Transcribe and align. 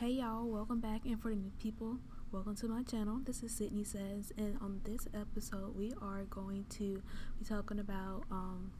Hey 0.00 0.12
y'all, 0.12 0.46
welcome 0.46 0.80
back. 0.80 1.04
And 1.04 1.20
for 1.20 1.28
the 1.28 1.36
new 1.36 1.52
people, 1.60 1.98
welcome 2.32 2.56
to 2.56 2.68
my 2.68 2.82
channel. 2.84 3.20
This 3.22 3.42
is 3.42 3.52
Sydney 3.52 3.84
Says, 3.84 4.32
and 4.38 4.56
on 4.62 4.80
this 4.82 5.06
episode, 5.12 5.76
we 5.76 5.92
are 6.00 6.22
going 6.30 6.64
to 6.70 7.02
be 7.38 7.44
talking 7.46 7.78
about 7.78 8.22
um, 8.30 8.72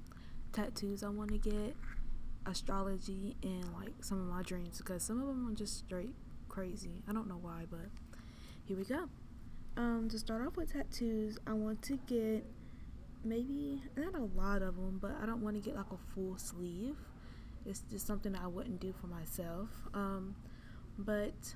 tattoos 0.55 1.03
I 1.03 1.11
want 1.11 1.31
to 1.33 1.37
get, 1.37 1.77
astrology, 2.47 3.37
and 3.43 3.67
like 3.75 3.93
some 4.01 4.19
of 4.19 4.29
my 4.29 4.41
dreams 4.41 4.79
because 4.79 5.03
some 5.03 5.21
of 5.21 5.27
them 5.27 5.47
are 5.47 5.55
just 5.55 5.77
straight 5.77 6.15
crazy. 6.49 7.03
I 7.07 7.13
don't 7.13 7.29
know 7.29 7.39
why, 7.43 7.67
but 7.71 7.91
here 8.65 8.79
we 8.79 8.85
go. 8.85 9.11
Um, 9.77 10.09
to 10.11 10.19
start 10.19 10.41
off 10.47 10.57
with 10.57 10.73
tattoos, 10.73 11.37
I 11.47 11.53
want 11.53 11.83
to 11.83 11.99
get 12.07 12.47
maybe 13.23 13.83
not 13.95 14.15
a 14.15 14.25
lot 14.41 14.63
of 14.63 14.77
them, 14.77 14.99
but 15.03 15.19
I 15.23 15.27
don't 15.27 15.43
want 15.43 15.55
to 15.55 15.61
get 15.61 15.77
like 15.77 15.93
a 15.93 16.15
full 16.15 16.39
sleeve. 16.39 16.97
It's 17.67 17.83
just 17.91 18.07
something 18.07 18.35
I 18.35 18.47
wouldn't 18.47 18.81
do 18.81 18.95
for 18.99 19.07
myself. 19.07 19.69
Um, 19.93 20.35
but 20.99 21.55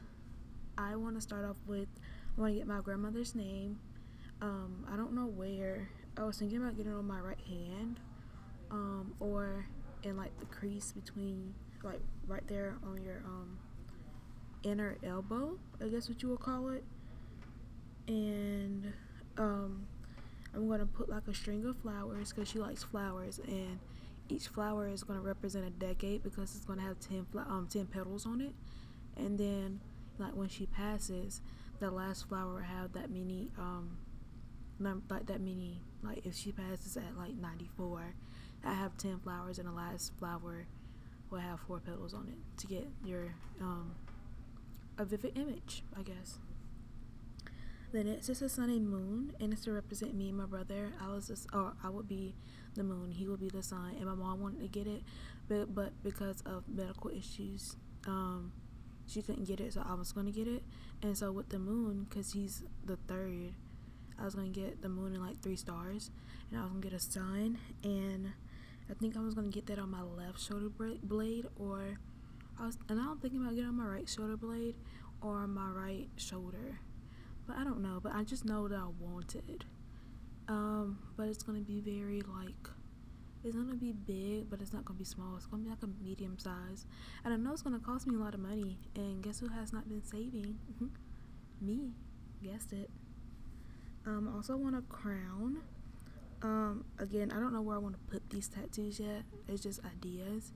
I 0.77 0.97
want 0.97 1.15
to 1.17 1.21
start 1.21 1.45
off 1.45 1.57
with 1.67 1.89
I 2.37 2.41
want 2.41 2.53
to 2.53 2.59
get 2.59 2.67
my 2.67 2.81
grandmother's 2.81 3.35
name. 3.35 3.79
Um, 4.43 4.87
I 4.93 4.97
don't 4.97 5.13
know 5.13 5.27
where. 5.27 5.89
I 6.17 6.25
was 6.25 6.39
thinking 6.39 6.59
about 6.59 6.77
getting 6.77 6.93
it 6.93 6.97
on 6.97 7.07
my 7.07 7.21
right 7.21 7.41
hand, 7.49 8.01
um, 8.71 9.15
or 9.21 9.67
in 10.03 10.17
like 10.17 10.39
the 10.39 10.47
crease 10.47 10.93
between, 10.93 11.55
like 11.83 12.01
right 12.27 12.47
there 12.49 12.77
on 12.87 13.03
your 13.03 13.23
um, 13.25 13.59
inner 14.63 14.97
elbow. 15.05 15.59
I 15.83 15.89
guess 15.89 16.09
what 16.09 16.23
you 16.23 16.31
would 16.31 16.41
call 16.41 16.71
it. 16.71 16.85
And 18.09 18.93
um, 19.39 19.87
I'm 20.55 20.69
gonna 20.69 20.87
put 20.87 21.09
like 21.09 21.27
a 21.29 21.35
string 21.35 21.65
of 21.67 21.77
flowers 21.79 22.33
because 22.33 22.49
she 22.49 22.59
likes 22.59 22.83
flowers, 22.83 23.41
and 23.47 23.79
each 24.29 24.49
flower 24.49 24.89
is 24.89 25.05
gonna 25.05 25.21
represent 25.21 25.67
a 25.67 25.71
decade 25.71 26.23
because 26.23 26.55
it's 26.57 26.65
gonna 26.65 26.83
have 26.83 26.99
ten 27.01 27.27
um, 27.37 27.69
ten 27.71 27.87
petals 27.87 28.27
on 28.27 28.41
it 28.41 28.53
and 29.17 29.39
then 29.39 29.81
like 30.19 30.33
when 30.35 30.49
she 30.49 30.67
passes 30.67 31.41
the 31.81 31.91
last 31.91 32.29
flower 32.29 32.55
will 32.55 32.61
have 32.63 32.93
that 32.93 33.11
many 33.11 33.51
um 33.59 33.97
num- 34.79 35.03
like 35.11 35.27
that 35.27 35.41
many 35.41 35.81
like 36.03 36.25
if 36.27 36.35
she 36.35 36.53
passes 36.53 36.97
at 36.97 37.17
like 37.17 37.35
94 37.35 38.15
i 38.65 38.75
have 38.75 38.97
10 38.97 39.21
flowers 39.21 39.59
and 39.59 39.69
the 39.69 39.73
last 39.73 40.13
flower 40.19 40.67
will 41.31 41.39
have 41.39 41.61
four 41.61 41.81
petals 41.81 42.15
on 42.15 42.29
it 42.29 42.61
to 42.61 42.67
get 42.67 42.87
your 43.05 43.35
um 43.61 43.95
a 44.99 45.05
vivid 45.05 45.37
image 45.39 45.83
i 45.97 46.03
guess. 46.03 46.39
Then 47.93 48.09
it's 48.09 48.27
just 48.27 48.43
a 48.43 48.49
sun 48.49 48.71
and 48.71 48.89
moon 48.89 49.35
and 49.41 49.53
it's 49.53 49.63
to 49.65 49.73
represent 49.73 50.15
me 50.15 50.29
and 50.29 50.37
my 50.39 50.47
brother. 50.47 50.93
I 51.01 51.09
was 51.09 51.29
just 51.29 51.47
or 51.53 51.75
i 51.83 51.89
would 51.89 52.09
be 52.09 52.35
the 52.75 52.83
moon 52.83 53.13
he 53.13 53.27
would 53.29 53.39
be 53.41 53.49
the 53.49 53.63
sun 53.63 53.95
and 53.97 54.07
my 54.07 54.15
mom 54.15 54.41
wanted 54.41 54.61
to 54.61 54.67
get 54.69 54.89
it 54.89 55.03
but 55.49 55.73
but 55.77 55.93
because 56.03 56.41
of 56.41 56.65
medical 56.69 57.09
issues 57.11 57.77
um 58.09 58.51
she 59.07 59.23
couldn't 59.23 59.45
get 59.45 59.61
it, 59.61 59.73
so 59.73 59.85
I 59.89 59.95
was 59.95 60.13
gonna 60.13 60.31
get 60.31 60.49
it. 60.49 60.63
And 61.03 61.17
so 61.17 61.33
with 61.33 61.49
the 61.49 61.59
moon, 61.59 62.07
cause 62.11 62.33
he's 62.33 62.63
the 62.85 62.97
third, 62.97 63.55
I 64.19 64.25
was 64.25 64.35
gonna 64.35 64.49
get 64.49 64.83
the 64.83 64.89
moon 64.89 65.15
and 65.15 65.23
like 65.23 65.41
three 65.43 65.57
stars, 65.57 66.11
and 66.51 66.59
I 66.59 66.63
was 66.63 66.71
gonna 66.71 66.83
get 66.83 66.93
a 66.93 67.01
sun, 67.01 67.59
and 67.83 68.33
I 68.91 68.95
think 68.95 69.17
I 69.17 69.21
was 69.21 69.35
gonna 69.35 69.49
get 69.49 69.67
that 69.67 69.79
on 69.79 69.91
my 69.91 70.03
left 70.03 70.41
shoulder 70.41 70.69
blade, 70.69 71.47
or 71.59 71.99
I 72.59 72.67
was, 72.67 72.79
and 72.89 73.01
I'm 73.01 73.19
thinking 73.19 73.41
about 73.41 73.55
getting 73.55 73.69
on 73.69 73.77
my 73.77 73.87
right 73.87 74.09
shoulder 74.09 74.37
blade 74.37 74.77
or 75.21 75.47
my 75.47 75.69
right 75.69 76.09
shoulder, 76.17 76.79
but 77.47 77.57
I 77.57 77.65
don't 77.65 77.81
know. 77.81 77.99
But 78.03 78.15
I 78.15 78.25
just 78.25 78.45
know 78.45 78.69
that 78.69 78.79
I 78.79 78.87
want 79.01 79.35
it. 79.35 79.65
Um, 80.47 80.99
but 81.17 81.29
it's 81.29 81.43
gonna 81.43 81.61
be 81.61 81.81
very 81.81 82.21
like 82.21 82.69
it's 83.45 83.55
gonna 83.55 83.75
be 83.75 83.93
big, 83.93 84.49
but 84.51 84.61
it's 84.61 84.73
not 84.73 84.85
gonna 84.85 84.99
be 84.99 85.05
small. 85.05 85.37
It's 85.37 85.47
gonna 85.47 85.63
be 85.63 85.71
like 85.71 85.83
a 85.83 86.03
medium 86.03 86.39
size. 86.39 86.87
And 87.25 87.35
I 87.35 87.37
know 87.37 87.53
it's 87.53 87.63
gonna 87.63 87.79
cost 87.79 88.07
me 88.07 88.17
a 88.17 88.19
lot 88.19 88.35
of 88.35 88.41
money. 88.41 88.79
And 88.97 89.23
guess 89.23 89.41
who 89.41 89.49
has 89.49 89.73
not 89.73 89.89
been 89.89 90.03
saving? 90.05 90.59
me. 91.61 91.93
Guessed 92.43 92.73
it. 92.73 92.91
Um, 94.07 94.33
also 94.35 94.57
want 94.57 94.77
a 94.77 94.83
crown. 94.83 95.63
Um, 96.43 96.85
again, 96.99 97.31
I 97.31 97.41
don't 97.41 97.53
know 97.55 97.63
where 97.63 97.77
I 97.77 97.79
want 97.79 97.95
to 97.95 98.13
put 98.13 98.29
these 98.31 98.49
tattoos 98.49 99.01
yet. 99.01 99.23
It's 99.49 99.63
just 99.63 99.81
ideas. 99.85 100.53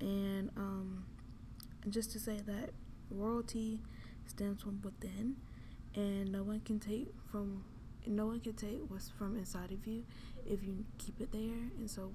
And 0.00 0.50
um, 0.56 1.04
just 1.88 2.12
to 2.12 2.18
say 2.18 2.38
that 2.46 2.70
royalty 3.10 3.80
stems 4.26 4.62
from 4.62 4.80
within, 4.82 5.36
and 5.94 6.30
no 6.30 6.42
one 6.42 6.60
can 6.60 6.78
take 6.80 7.08
from 7.30 7.64
no 8.06 8.26
one 8.26 8.40
can 8.40 8.54
take 8.54 8.80
what's 8.88 9.10
from 9.10 9.36
inside 9.36 9.70
of 9.70 9.86
you 9.86 10.02
if 10.46 10.62
you 10.62 10.84
keep 10.98 11.20
it 11.20 11.32
there. 11.32 11.70
And 11.78 11.90
so 11.90 12.12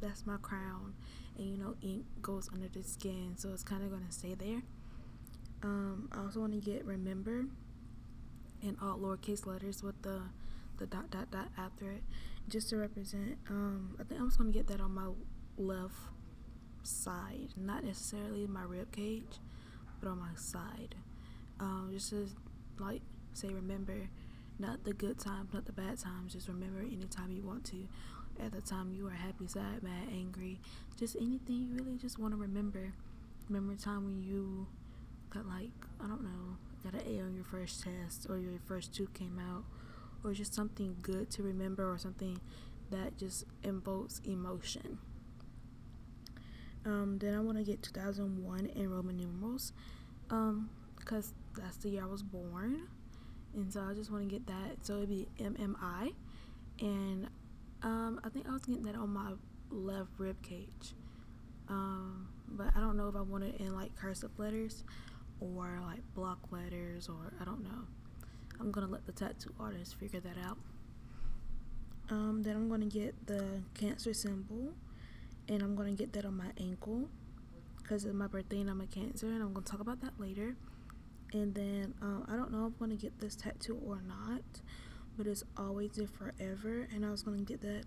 that's 0.00 0.26
my 0.26 0.36
crown. 0.36 0.94
And 1.36 1.46
you 1.46 1.56
know 1.56 1.74
ink 1.82 2.04
goes 2.22 2.48
under 2.52 2.68
the 2.68 2.84
skin 2.84 3.34
so 3.36 3.50
it's 3.52 3.64
kind 3.64 3.82
of 3.82 3.90
going 3.90 4.06
to 4.06 4.12
stay 4.12 4.34
there. 4.34 4.62
Um, 5.62 6.08
i 6.12 6.20
also 6.20 6.40
want 6.40 6.52
to 6.52 6.60
get 6.60 6.84
remember 6.84 7.46
in 8.62 8.76
all 8.82 8.98
lowercase 8.98 9.46
letters 9.46 9.82
with 9.82 10.00
the 10.02 10.20
the 10.78 10.86
dot 10.86 11.10
dot 11.10 11.30
dot 11.30 11.48
after 11.56 11.90
it 11.90 12.02
just 12.50 12.68
to 12.68 12.76
represent 12.76 13.38
um, 13.48 13.96
i 13.98 14.04
think 14.04 14.20
i'm 14.20 14.28
just 14.28 14.38
to 14.38 14.44
get 14.52 14.66
that 14.66 14.80
on 14.80 14.92
my 14.92 15.08
left 15.56 15.94
side 16.82 17.48
not 17.56 17.82
necessarily 17.82 18.46
my 18.46 18.62
rib 18.62 18.92
cage 18.92 19.38
but 20.04 20.10
on 20.10 20.18
my 20.18 20.34
side. 20.36 20.94
Um, 21.60 21.90
just 21.92 22.10
to 22.10 22.28
like 22.78 23.02
say 23.32 23.48
remember 23.48 24.08
not 24.58 24.84
the 24.84 24.92
good 24.92 25.18
times, 25.18 25.52
not 25.52 25.66
the 25.66 25.72
bad 25.72 25.98
times. 25.98 26.32
Just 26.32 26.48
remember 26.48 26.80
anytime 26.80 27.30
you 27.32 27.42
want 27.42 27.64
to. 27.66 27.88
At 28.42 28.52
the 28.52 28.60
time 28.60 28.92
you 28.92 29.06
are 29.06 29.10
happy, 29.10 29.46
sad, 29.46 29.82
mad, 29.82 30.08
angry, 30.12 30.58
just 30.98 31.16
anything 31.16 31.68
you 31.68 31.74
really 31.74 31.96
just 31.96 32.18
want 32.18 32.32
to 32.32 32.36
remember. 32.36 32.92
Remember 33.48 33.74
a 33.74 33.76
time 33.76 34.04
when 34.04 34.22
you 34.22 34.66
got 35.30 35.46
like, 35.46 35.70
I 36.00 36.06
don't 36.06 36.22
know, 36.22 36.56
got 36.82 36.94
an 36.94 37.02
A 37.06 37.20
on 37.22 37.34
your 37.34 37.44
first 37.44 37.84
test 37.84 38.26
or 38.28 38.38
your 38.38 38.58
first 38.66 38.94
two 38.94 39.08
came 39.14 39.38
out 39.38 39.64
or 40.24 40.32
just 40.32 40.54
something 40.54 40.96
good 41.02 41.30
to 41.30 41.42
remember 41.42 41.90
or 41.90 41.98
something 41.98 42.40
that 42.90 43.16
just 43.18 43.44
invokes 43.62 44.20
emotion. 44.24 44.98
Um, 46.86 47.18
then 47.18 47.34
I 47.34 47.40
want 47.40 47.58
to 47.58 47.64
get 47.64 47.82
2001 47.82 48.66
in 48.66 48.90
Roman 48.90 49.16
numerals 49.16 49.72
um, 50.30 50.70
because 50.98 51.32
that's 51.56 51.76
the 51.78 51.90
year 51.90 52.02
I 52.02 52.06
was 52.06 52.22
born 52.22 52.88
and 53.54 53.72
so 53.72 53.82
I 53.88 53.94
just 53.94 54.10
want 54.10 54.28
to 54.28 54.30
get 54.30 54.46
that. 54.46 54.78
So 54.82 54.96
it'd 54.96 55.08
be 55.08 55.28
MMI, 55.38 56.12
and 56.80 57.28
um, 57.82 58.20
I 58.24 58.28
think 58.28 58.48
I 58.48 58.52
was 58.52 58.62
getting 58.62 58.82
that 58.84 58.96
on 58.96 59.10
my 59.10 59.32
left 59.70 60.10
rib 60.18 60.40
cage. 60.42 60.94
Um, 61.68 62.28
but 62.48 62.68
I 62.76 62.80
don't 62.80 62.96
know 62.96 63.08
if 63.08 63.16
I 63.16 63.22
want 63.22 63.44
it 63.44 63.56
in 63.58 63.74
like 63.74 63.96
cursive 63.96 64.30
letters 64.38 64.84
or 65.40 65.78
like 65.82 66.00
block 66.14 66.38
letters 66.50 67.08
or 67.08 67.32
I 67.40 67.44
don't 67.44 67.62
know. 67.62 67.86
I'm 68.60 68.70
gonna 68.70 68.86
let 68.86 69.06
the 69.06 69.12
tattoo 69.12 69.52
artist 69.58 69.96
figure 69.96 70.20
that 70.20 70.36
out. 70.44 70.58
Um, 72.10 72.42
then 72.42 72.54
I'm 72.54 72.68
gonna 72.68 72.86
get 72.86 73.26
the 73.26 73.62
cancer 73.74 74.12
symbol, 74.14 74.74
and 75.48 75.62
I'm 75.62 75.74
gonna 75.74 75.92
get 75.92 76.12
that 76.12 76.24
on 76.24 76.36
my 76.36 76.50
ankle 76.58 77.08
because 77.82 78.04
it's 78.04 78.14
my 78.14 78.26
birthday 78.26 78.60
and 78.60 78.70
I'm 78.70 78.80
a 78.80 78.86
cancer, 78.86 79.26
and 79.26 79.42
I'm 79.42 79.52
gonna 79.52 79.66
talk 79.66 79.80
about 79.80 80.00
that 80.02 80.18
later 80.18 80.56
and 81.32 81.54
then 81.54 81.94
um, 82.02 82.26
I 82.28 82.36
don't 82.36 82.52
know 82.52 82.66
if 82.66 82.72
I'm 82.80 82.88
gonna 82.88 82.96
get 82.96 83.18
this 83.20 83.34
tattoo 83.34 83.80
or 83.86 84.00
not, 84.06 84.42
but 85.16 85.26
it's 85.26 85.44
always 85.56 85.92
there 85.92 86.06
forever. 86.06 86.88
And 86.94 87.04
I 87.04 87.10
was 87.10 87.22
gonna 87.22 87.42
get 87.42 87.60
that 87.62 87.84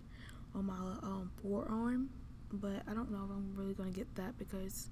on 0.54 0.66
my 0.66 0.74
um, 1.02 1.30
forearm, 1.42 2.10
but 2.52 2.82
I 2.88 2.94
don't 2.94 3.10
know 3.10 3.24
if 3.24 3.30
I'm 3.30 3.54
really 3.54 3.74
gonna 3.74 3.90
get 3.90 4.14
that 4.16 4.38
because 4.38 4.90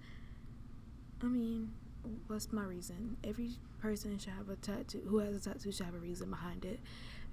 I 1.23 1.27
mean, 1.27 1.73
what's 2.27 2.53
my 2.53 2.65
reason? 2.65 3.17
Every 3.25 3.53
person 3.81 4.19
should 4.19 4.33
have 4.33 4.49
a 4.49 4.57
tattoo. 4.57 5.03
Who 5.07 5.19
has 5.19 5.35
a 5.35 5.41
tattoo 5.41 5.73
should 5.73 5.87
have 5.87 5.95
a 5.95 5.99
reason 5.99 6.31
behind 6.31 6.65
it, 6.65 6.81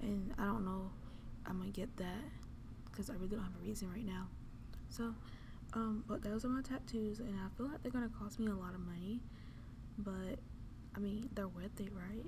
and 0.00 0.32
I 0.38 0.44
don't 0.44 0.64
know. 0.64 0.90
I'm 1.46 1.58
gonna 1.58 1.70
get 1.70 1.94
that 1.98 2.24
because 2.90 3.10
I 3.10 3.14
really 3.14 3.28
don't 3.28 3.42
have 3.42 3.54
a 3.60 3.66
reason 3.66 3.90
right 3.92 4.06
now. 4.06 4.28
So, 4.88 5.14
um, 5.74 6.04
but 6.06 6.22
those 6.22 6.44
are 6.44 6.48
my 6.48 6.62
tattoos, 6.62 7.18
and 7.20 7.34
I 7.38 7.48
feel 7.56 7.66
like 7.66 7.82
they're 7.82 7.92
gonna 7.92 8.10
cost 8.18 8.38
me 8.38 8.46
a 8.50 8.54
lot 8.54 8.74
of 8.74 8.80
money, 8.80 9.20
but 9.98 10.38
I 10.96 11.00
mean, 11.00 11.28
they're 11.34 11.48
worth 11.48 11.78
it, 11.80 11.90
right? 11.92 12.24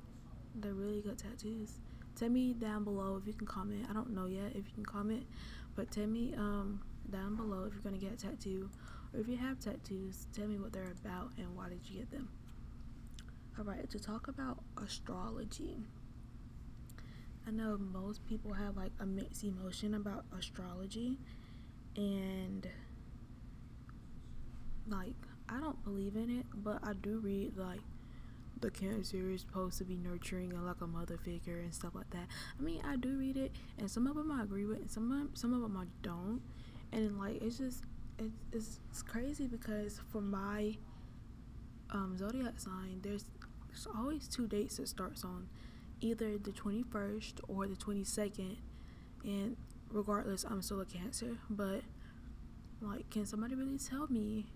They're 0.55 0.75
really 0.75 1.01
good 1.01 1.19
tattoos. 1.19 1.79
Tell 2.17 2.31
me 2.31 2.55
down 2.55 2.85
below 2.85 3.17
if 3.21 3.27
you 3.27 3.35
can 3.35 3.47
comment. 3.47 3.87
I 3.91 3.93
don't 3.93 4.15
know 4.15 4.27
yet 4.27 4.51
if 4.51 4.67
you 4.67 4.73
can 4.75 4.85
comment, 4.85 5.27
but 5.75 5.91
tell 5.91 6.07
me 6.07 6.35
um, 6.37 6.81
down 7.11 7.37
below 7.37 7.65
if 7.65 7.75
you're 7.75 7.83
gonna 7.83 7.99
get 7.99 8.13
a 8.13 8.17
tattoo 8.17 8.71
or 9.13 9.21
if 9.21 9.29
you 9.29 9.37
have 9.37 9.59
tattoos. 9.61 10.27
Tell 10.33 10.47
me 10.47 10.59
what 10.59 10.73
they're 10.73 10.95
about 11.05 11.33
and 11.37 11.55
why 11.55 11.69
did 11.69 11.81
you 11.85 11.99
get 11.99 12.11
them. 12.11 12.29
All 13.59 13.65
right, 13.65 13.89
to 13.91 13.99
talk 13.99 14.29
about 14.29 14.59
astrology. 14.83 15.77
I 17.47 17.51
know 17.51 17.79
most 17.79 18.27
people 18.27 18.53
have 18.55 18.77
like 18.77 18.93
a 18.99 19.07
mixed 19.07 19.45
emotion 19.45 19.95
about 19.95 20.25
astrology, 20.37 21.17
and 21.97 22.67
like 24.89 25.15
I 25.49 25.61
don't 25.61 25.83
believe 25.85 26.17
in 26.17 26.39
it, 26.41 26.47
but 26.55 26.81
I 26.83 26.95
do 26.95 27.19
read 27.19 27.57
like 27.57 27.81
the 28.61 28.71
cancer 28.71 29.31
is 29.31 29.43
supposed 29.43 29.79
to 29.79 29.85
be 29.85 29.97
nurturing 29.97 30.53
and 30.53 30.67
like 30.67 30.81
a 30.81 30.87
mother 30.87 31.19
figure 31.19 31.59
and 31.59 31.75
stuff 31.75 31.95
like 31.95 32.11
that. 32.11 32.27
I 32.59 32.63
mean, 32.63 32.81
I 32.85 32.97
do 32.97 33.19
read 33.19 33.37
it, 33.37 33.53
and 33.79 33.91
some 33.91 34.07
of 34.07 34.15
them 34.15 34.31
I 34.31 34.43
agree 34.43 34.65
with, 34.65 34.79
and 34.79 34.91
some 34.91 35.11
of 35.13 35.19
them, 35.19 35.31
some 35.35 35.53
of 35.55 35.61
them 35.61 35.77
I 35.77 35.85
don't. 36.03 36.41
And 36.93 37.19
like, 37.19 37.43
it's 37.43 37.59
just 37.59 37.85
it's, 38.19 38.35
it's 38.53 38.81
it's 38.91 39.03
crazy 39.03 39.47
because 39.47 40.01
for 40.11 40.21
my 40.21 40.77
um, 41.91 42.17
zodiac 42.17 42.59
sign, 42.59 43.01
there's 43.03 43.25
there's 43.69 43.87
always 43.95 44.27
two 44.27 44.47
dates 44.47 44.79
it 44.79 44.89
starts 44.89 45.23
on, 45.25 45.49
either 46.01 46.39
the 46.39 46.51
21st 46.51 47.41
or 47.49 47.67
the 47.67 47.77
22nd, 47.77 48.57
and 49.25 49.57
regardless, 49.91 50.45
I'm 50.45 50.63
still 50.63 50.81
a 50.81 50.87
Cancer. 50.87 51.37
But 51.51 51.83
like, 52.81 53.11
can 53.11 53.27
somebody 53.27 53.55
really 53.55 53.79
tell 53.79 54.07
me 54.09 54.47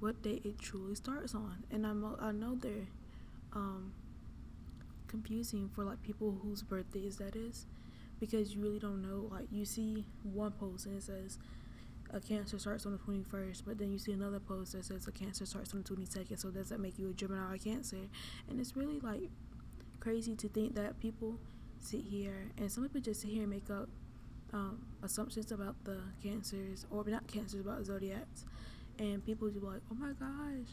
what 0.00 0.22
date 0.22 0.44
it 0.44 0.58
truly 0.58 0.94
starts 0.94 1.34
on? 1.34 1.64
And 1.70 1.86
I'm 1.86 2.04
I 2.20 2.32
know 2.32 2.56
they're 2.56 2.88
um, 3.54 3.92
confusing 5.08 5.68
for 5.74 5.84
like 5.84 6.02
people 6.02 6.38
whose 6.42 6.62
birthdays 6.62 7.16
that 7.18 7.36
is, 7.36 7.66
because 8.20 8.54
you 8.54 8.62
really 8.62 8.78
don't 8.78 9.02
know. 9.02 9.28
Like, 9.30 9.46
you 9.50 9.64
see 9.64 10.04
one 10.22 10.52
post 10.52 10.86
and 10.86 10.96
it 10.96 11.02
says 11.02 11.38
a 12.12 12.20
cancer 12.20 12.58
starts 12.58 12.84
on 12.84 12.92
the 12.92 12.98
21st 12.98 13.62
but 13.66 13.78
then 13.78 13.90
you 13.90 13.98
see 13.98 14.12
another 14.12 14.38
post 14.38 14.72
that 14.72 14.84
says 14.84 15.06
a 15.06 15.12
cancer 15.12 15.46
starts 15.46 15.72
on 15.72 15.82
the 15.82 15.88
22nd 15.88 16.38
so 16.38 16.50
does 16.50 16.68
that 16.68 16.78
make 16.78 16.98
you 16.98 17.08
a 17.08 17.12
gemini 17.12 17.54
or 17.54 17.58
cancer 17.58 17.96
and 18.48 18.60
it's 18.60 18.76
really 18.76 19.00
like 19.00 19.22
crazy 19.98 20.34
to 20.34 20.48
think 20.48 20.74
that 20.74 20.98
people 21.00 21.38
sit 21.80 22.00
here 22.00 22.50
and 22.58 22.70
some 22.70 22.82
people 22.82 23.00
just 23.00 23.22
sit 23.22 23.30
here 23.30 23.42
and 23.42 23.50
make 23.50 23.70
up 23.70 23.88
um, 24.52 24.86
assumptions 25.02 25.50
about 25.50 25.74
the 25.84 25.98
cancers 26.22 26.84
or 26.90 27.02
not 27.06 27.26
cancers 27.26 27.60
about 27.60 27.84
zodiacs 27.86 28.44
and 28.98 29.24
people 29.24 29.48
just 29.48 29.60
be 29.60 29.66
like 29.66 29.80
oh 29.90 29.94
my 29.94 30.12
gosh 30.12 30.68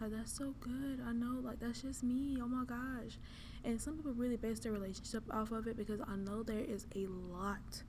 like 0.00 0.10
that's 0.10 0.32
so 0.32 0.54
good. 0.60 1.00
I 1.06 1.12
know 1.12 1.40
like 1.42 1.60
that's 1.60 1.82
just 1.82 2.02
me. 2.02 2.38
Oh 2.42 2.48
my 2.48 2.64
gosh. 2.64 3.18
And 3.64 3.80
some 3.80 3.96
people 3.96 4.12
really 4.12 4.36
base 4.36 4.60
their 4.60 4.72
relationship 4.72 5.22
off 5.30 5.50
of 5.50 5.66
it 5.66 5.76
because 5.78 5.98
i 6.06 6.16
know 6.16 6.42
there 6.42 6.58
is 6.60 6.86
a 6.94 7.06
lot 7.06 7.82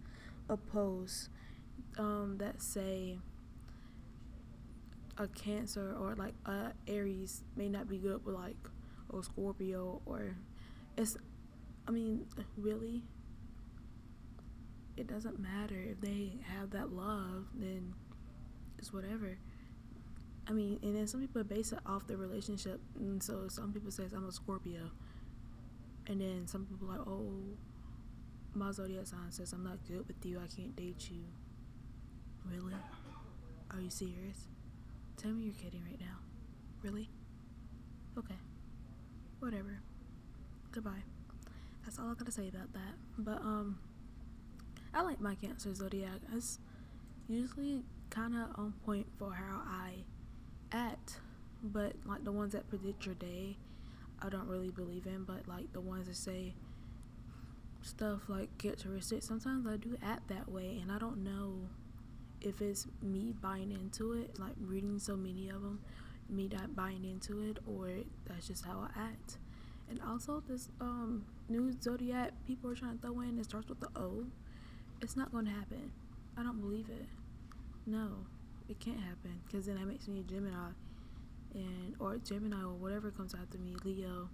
of 0.48 0.66
posts 0.72 1.28
um, 1.98 2.36
that 2.38 2.62
say 2.62 3.18
a 5.18 5.28
Cancer 5.28 5.96
or 6.00 6.16
like 6.16 6.34
a 6.46 6.72
Aries 6.88 7.44
may 7.56 7.70
not 7.70 7.88
be 7.88 7.98
good 7.98 8.26
with 8.26 8.36
like 8.36 8.58
or 9.10 9.24
Scorpio 9.24 10.02
or 10.06 10.36
it's 10.98 11.18
I 11.88 11.92
mean 11.92 12.26
really? 12.58 13.04
It 14.98 15.08
doesn't 15.08 15.40
matter. 15.40 15.76
If 15.78 16.02
they 16.02 16.34
have 16.54 16.72
that 16.72 16.92
love 16.92 17.46
then 17.56 17.94
it's 18.78 18.92
whatever 18.94 19.38
I 20.48 20.52
mean 20.52 20.80
and 20.84 20.96
then 20.96 21.08
some 21.08 21.22
people 21.22 21.44
base 21.44 21.72
it 21.72 21.80
off 21.86 22.08
the 22.08 22.18
relationship 22.18 22.80
and 23.00 23.22
so 23.22 23.48
some 23.48 23.74
people 23.74 23.92
says 23.92 24.14
I'm 24.14 24.28
a 24.28 24.32
Scorpio 24.32 24.92
and 26.08 26.22
then 26.22 26.48
some 26.48 26.66
people 26.66 26.88
like 26.88 27.00
oh 27.08 27.32
my 28.54 28.72
zodiac 28.72 29.08
sign 29.08 29.32
says 29.32 29.54
I'm 29.54 29.64
not 29.64 29.78
good 29.88 30.08
with 30.08 30.24
you 30.24 30.40
I 30.40 30.48
can't 30.56 30.76
date 30.76 31.10
you 31.10 31.24
Really? 32.52 32.74
Are 33.72 33.82
you 33.82 33.90
serious? 33.90 34.48
Tell 35.18 35.32
me 35.32 35.44
you're 35.46 35.54
kidding 35.54 35.82
right 35.90 36.00
now. 36.00 36.18
Really? 36.84 37.10
Okay. 38.18 38.36
Whatever. 39.40 39.80
Goodbye. 40.72 41.04
That's 41.84 42.00
all 42.00 42.12
I 42.12 42.14
gotta 42.14 42.32
say 42.32 42.48
about 42.50 42.74
that. 42.74 42.96
But 43.18 43.42
um 43.42 43.80
I 44.94 45.02
like 45.02 45.20
my 45.20 45.36
Cancer 45.36 45.74
zodiac. 45.74 46.22
It's 46.34 46.60
usually 47.28 47.84
kinda 48.14 48.50
on 48.56 48.74
point 48.86 49.08
for 49.18 49.34
how 49.34 49.62
I 49.66 50.04
act. 50.72 51.20
But 51.64 51.94
like 52.06 52.24
the 52.24 52.32
ones 52.32 52.54
that 52.54 52.70
predict 52.70 53.06
your 53.06 53.16
day, 53.16 53.58
I 54.22 54.30
don't 54.30 54.48
really 54.48 54.70
believe 54.70 55.06
in, 55.08 55.24
but 55.24 55.48
like 55.48 55.74
the 55.74 55.82
ones 55.82 56.08
that 56.08 56.16
say 56.16 56.54
stuff 57.82 58.22
like 58.28 58.56
characteristics, 58.58 59.28
sometimes 59.28 59.68
I 59.68 59.78
do 59.78 59.98
act 60.04 60.28
that 60.30 60.50
way 60.50 60.80
and 60.82 60.92
I 60.92 60.98
don't 60.98 61.24
know 61.24 61.62
if 62.42 62.62
it's 62.62 62.88
me 63.02 63.34
buying 63.42 63.72
into 63.72 64.14
it, 64.14 64.40
like 64.40 64.54
reading 64.60 65.00
so 65.00 65.16
many 65.16 65.50
of 65.50 65.62
them, 65.62 65.80
me 66.30 66.50
not 66.52 66.76
buying 66.76 67.04
into 67.04 67.42
it, 67.42 67.58
or 67.68 67.90
that's 68.28 68.48
just 68.48 68.66
how 68.66 68.88
I 68.96 69.00
act. 69.00 69.38
And 69.90 70.00
also, 70.08 70.44
this 70.48 70.70
um, 70.82 71.26
new 71.50 71.76
zodiac 71.82 72.34
people 72.46 72.72
are 72.72 72.76
trying 72.76 72.98
to 72.98 73.02
throw 73.02 73.20
in 73.22 73.38
it 73.40 73.46
starts 73.46 73.70
with 73.70 73.80
the 73.80 73.90
O. 73.96 74.26
It's 75.02 75.16
not 75.16 75.32
going 75.32 75.46
to 75.46 75.52
happen. 75.52 75.92
I 76.38 76.44
don't 76.44 76.60
believe 76.60 76.90
it. 76.90 77.06
No, 77.86 78.26
it 78.70 78.80
can't 78.80 79.00
happen 79.00 79.40
because 79.46 79.66
then 79.68 79.76
that 79.76 79.86
makes 79.86 80.08
me 80.08 80.20
a 80.20 80.24
Gemini, 80.24 80.72
and 81.54 81.96
or 82.00 82.18
Gemini 82.18 82.62
or 82.62 82.74
whatever 82.74 83.12
comes 83.12 83.34
after 83.34 83.58
me, 83.58 83.76
Leo. 83.84 84.30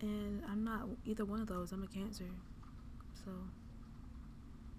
And 0.00 0.42
I'm 0.48 0.64
not 0.64 0.88
either 1.04 1.24
one 1.24 1.40
of 1.40 1.46
those. 1.46 1.72
I'm 1.72 1.82
a 1.82 1.86
Cancer. 1.86 2.30
So, 3.24 3.30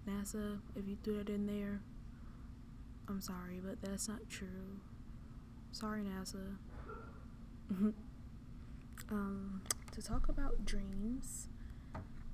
NASA, 0.08 0.58
if 0.74 0.88
you 0.88 0.96
threw 1.04 1.18
that 1.18 1.28
in 1.28 1.46
there, 1.46 1.80
I'm 3.08 3.20
sorry, 3.20 3.60
but 3.64 3.80
that's 3.80 4.08
not 4.08 4.28
true. 4.28 4.80
Sorry, 5.70 6.02
NASA. 6.02 6.56
um, 9.10 9.62
to 9.92 10.02
talk 10.02 10.28
about 10.28 10.64
dreams, 10.64 11.46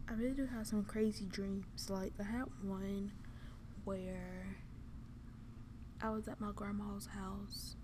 I 0.08 0.14
really 0.14 0.34
do 0.34 0.46
have 0.46 0.66
some 0.66 0.84
crazy 0.84 1.26
dreams. 1.26 1.90
Like, 1.90 2.12
I 2.18 2.22
had 2.22 2.44
one 2.62 3.12
where 3.84 4.56
I 6.00 6.10
was 6.10 6.28
at 6.28 6.40
my 6.40 6.52
grandma's 6.54 7.06
house 7.06 7.76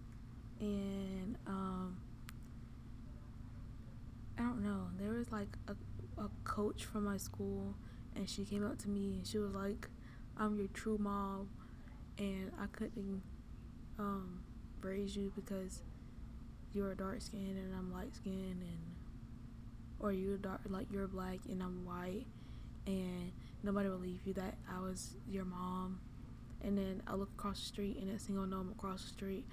and, 0.61 1.37
um, 1.46 1.96
I 4.38 4.43
don't 4.43 4.62
know, 4.62 4.88
there 4.99 5.12
was 5.12 5.31
like 5.32 5.56
a, 5.69 5.75
a 6.20 6.28
coach 6.44 6.84
from 6.84 7.05
my 7.05 7.16
school 7.16 7.75
and 8.14 8.28
she 8.28 8.44
came 8.44 8.64
up 8.64 8.78
to 8.78 8.88
me 8.88 9.14
and 9.16 9.26
she 9.26 9.38
was 9.38 9.52
like, 9.52 9.88
I'm 10.37 10.56
your 10.56 10.69
true 10.69 10.99
mom 10.99 11.49
and 12.19 12.50
I 12.61 12.66
couldn't 12.66 13.22
um, 13.99 14.40
raise 14.81 15.17
you 15.17 15.32
because 15.34 15.82
you're 16.72 16.94
dark 16.94 17.20
skinned 17.20 17.58
and 17.58 17.75
I'm 17.75 17.93
light 17.93 18.14
skinned 18.14 18.62
and 18.62 18.78
or 20.00 20.12
you're 20.12 20.37
dark 20.37 20.60
like 20.69 20.87
you're 20.90 21.06
black 21.06 21.38
and 21.49 21.62
I'm 21.62 21.84
white 21.84 22.26
and 22.87 23.32
nobody 23.62 23.88
believed 23.88 24.26
you 24.26 24.34
that 24.34 24.56
I 24.70 24.81
was 24.81 25.14
your 25.28 25.44
mom 25.44 26.00
and 26.62 26.76
then 26.76 27.02
I 27.06 27.14
look 27.14 27.30
across 27.36 27.60
the 27.60 27.66
street 27.66 27.98
and 28.00 28.10
a 28.14 28.18
single 28.18 28.46
gnome 28.46 28.70
across 28.76 29.02
the 29.02 29.08
street 29.08 29.44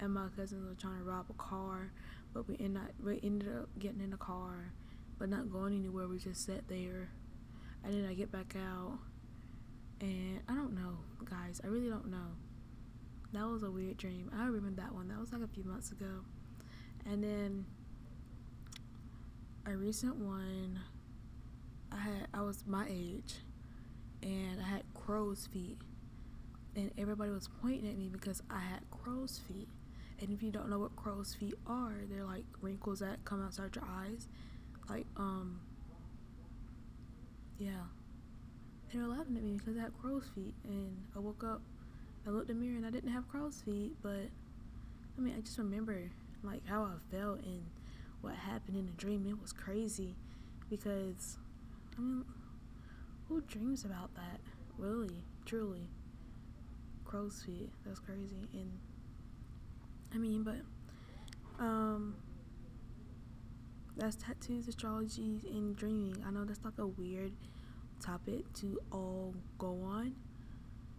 and 0.00 0.12
my 0.12 0.26
cousins 0.36 0.66
were 0.66 0.74
trying 0.74 0.98
to 0.98 1.04
rob 1.04 1.26
a 1.30 1.34
car 1.34 1.90
but 2.32 2.48
we 2.48 2.56
ended 2.60 2.82
up, 2.82 2.90
we 3.02 3.20
ended 3.22 3.48
up 3.56 3.68
getting 3.78 4.00
in 4.00 4.10
the 4.10 4.16
car 4.16 4.72
but 5.18 5.28
not 5.28 5.50
going 5.50 5.74
anywhere 5.74 6.06
we 6.08 6.18
just 6.18 6.44
sat 6.44 6.68
there 6.68 7.08
and 7.84 7.94
then 7.94 8.08
I 8.08 8.14
get 8.14 8.32
back 8.32 8.54
out 8.56 8.98
and 10.00 10.40
I 10.48 10.54
don't 10.54 10.74
know, 10.74 10.98
guys. 11.24 11.60
I 11.64 11.68
really 11.68 11.88
don't 11.88 12.10
know. 12.10 12.34
That 13.32 13.46
was 13.46 13.62
a 13.62 13.70
weird 13.70 13.96
dream. 13.96 14.30
I 14.36 14.46
remember 14.46 14.82
that 14.82 14.94
one. 14.94 15.08
That 15.08 15.18
was 15.18 15.32
like 15.32 15.42
a 15.42 15.48
few 15.48 15.64
months 15.64 15.90
ago. 15.90 16.22
And 17.04 17.22
then 17.22 17.64
a 19.64 19.76
recent 19.76 20.16
one, 20.16 20.80
I 21.90 21.98
had 21.98 22.28
I 22.34 22.42
was 22.42 22.64
my 22.66 22.86
age, 22.88 23.36
and 24.22 24.60
I 24.60 24.68
had 24.68 24.82
crow's 24.94 25.48
feet, 25.52 25.78
and 26.76 26.90
everybody 26.98 27.30
was 27.30 27.48
pointing 27.60 27.88
at 27.88 27.96
me 27.96 28.08
because 28.08 28.42
I 28.50 28.60
had 28.60 28.80
crow's 28.90 29.40
feet. 29.48 29.68
And 30.20 30.30
if 30.30 30.42
you 30.42 30.50
don't 30.50 30.70
know 30.70 30.78
what 30.78 30.94
crow's 30.96 31.34
feet 31.34 31.54
are, 31.66 31.94
they're 32.10 32.24
like 32.24 32.44
wrinkles 32.60 33.00
that 33.00 33.24
come 33.24 33.44
outside 33.44 33.74
your 33.74 33.84
eyes, 33.84 34.28
like 34.88 35.06
um, 35.16 35.60
yeah 37.58 37.84
they 38.92 38.98
were 39.00 39.08
laughing 39.08 39.36
at 39.36 39.42
me 39.42 39.52
because 39.52 39.76
I 39.76 39.82
had 39.82 39.98
crow's 40.00 40.28
feet. 40.34 40.54
And 40.64 40.96
I 41.14 41.18
woke 41.18 41.44
up, 41.44 41.60
I 42.26 42.30
looked 42.30 42.50
in 42.50 42.58
the 42.58 42.64
mirror, 42.64 42.76
and 42.76 42.86
I 42.86 42.90
didn't 42.90 43.10
have 43.10 43.28
crow's 43.28 43.62
feet. 43.64 43.92
But 44.02 44.28
I 45.16 45.20
mean, 45.20 45.34
I 45.36 45.40
just 45.40 45.58
remember 45.58 46.10
like 46.42 46.66
how 46.66 46.82
I 46.82 47.14
felt 47.14 47.40
and 47.44 47.62
what 48.20 48.34
happened 48.34 48.76
in 48.76 48.86
the 48.86 48.92
dream. 48.92 49.26
It 49.28 49.40
was 49.40 49.52
crazy 49.52 50.14
because 50.70 51.38
I 51.96 52.00
mean, 52.00 52.24
who 53.28 53.40
dreams 53.42 53.84
about 53.84 54.14
that? 54.14 54.40
Really, 54.78 55.24
truly, 55.44 55.88
crow's 57.06 57.42
feet. 57.44 57.70
That's 57.84 58.00
crazy. 58.00 58.48
And 58.52 58.70
I 60.14 60.18
mean, 60.18 60.42
but 60.42 60.56
um, 61.58 62.16
that's 63.96 64.16
tattoos, 64.16 64.68
astrology, 64.68 65.40
and 65.50 65.76
dreaming. 65.76 66.22
I 66.26 66.30
know 66.30 66.44
that's 66.44 66.64
like 66.64 66.78
a 66.78 66.86
weird 66.86 67.32
topic 68.00 68.52
to 68.54 68.78
all 68.92 69.34
go 69.58 69.80
on. 69.82 70.14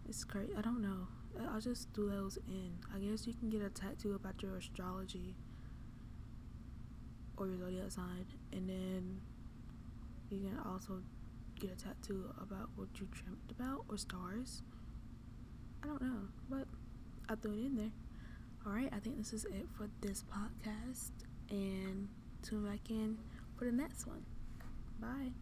It's 0.08 0.24
crazy. 0.24 0.52
I 0.56 0.62
don't 0.62 0.80
know. 0.82 1.06
I'll 1.52 1.60
just 1.60 1.92
do 1.92 2.10
those 2.10 2.38
in. 2.48 2.72
I 2.94 2.98
guess 2.98 3.26
you 3.26 3.34
can 3.34 3.50
get 3.50 3.62
a 3.62 3.70
tattoo 3.70 4.14
about 4.14 4.42
your 4.42 4.56
astrology 4.56 5.36
or 7.36 7.46
your 7.46 7.58
zodiac 7.58 7.92
sign, 7.92 8.26
and 8.52 8.68
then 8.68 9.20
you 10.30 10.40
can 10.40 10.58
also 10.66 11.02
get 11.60 11.70
a 11.70 11.76
tattoo 11.76 12.24
about 12.40 12.70
what 12.76 12.88
you 12.98 13.06
dreamt 13.12 13.50
about 13.50 13.84
or 13.88 13.96
stars. 13.96 14.62
I 15.82 15.86
don't 15.86 16.02
know, 16.02 16.28
but 16.50 16.66
I 17.28 17.34
threw 17.36 17.52
it 17.52 17.66
in 17.66 17.76
there. 17.76 17.90
Alright, 18.66 18.92
I 18.94 18.98
think 18.98 19.18
this 19.18 19.32
is 19.32 19.44
it 19.44 19.66
for 19.76 19.88
this 20.00 20.24
podcast, 20.24 21.10
and 21.50 22.08
tune 22.42 22.64
back 22.66 22.90
in 22.90 23.18
for 23.56 23.64
the 23.64 23.72
next 23.72 24.06
one. 24.06 24.24
Bye. 25.00 25.32